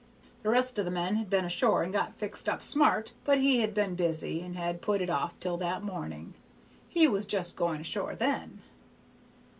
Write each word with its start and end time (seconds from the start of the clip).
The 0.39 0.49
rest 0.49 0.79
of 0.79 0.85
the 0.85 0.89
men 0.89 1.17
had 1.17 1.29
been 1.29 1.45
ashore 1.45 1.83
and 1.83 1.93
got 1.93 2.15
fixed 2.15 2.49
up 2.49 2.63
smart, 2.63 3.11
but 3.23 3.37
he 3.37 3.59
had 3.59 3.75
been 3.75 3.93
busy, 3.93 4.41
and 4.41 4.55
had 4.55 4.81
put 4.81 4.99
it 4.99 5.11
off 5.11 5.39
till 5.39 5.57
that 5.57 5.83
morning; 5.83 6.33
he 6.89 7.07
was 7.07 7.27
just 7.27 7.55
going 7.55 7.81
ashore 7.81 8.15
then. 8.15 8.61